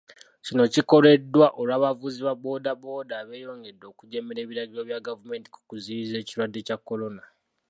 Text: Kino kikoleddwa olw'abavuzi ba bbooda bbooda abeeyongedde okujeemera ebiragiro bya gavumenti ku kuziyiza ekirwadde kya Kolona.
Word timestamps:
Kino 0.45 0.63
kikoleddwa 0.73 1.47
olw'abavuzi 1.59 2.19
ba 2.27 2.33
bbooda 2.37 2.71
bbooda 2.75 3.13
abeeyongedde 3.21 3.85
okujeemera 3.91 4.39
ebiragiro 4.41 4.81
bya 4.85 5.05
gavumenti 5.07 5.47
ku 5.53 5.59
kuziyiza 5.69 6.15
ekirwadde 6.19 6.59
kya 6.67 6.77
Kolona. 6.87 7.23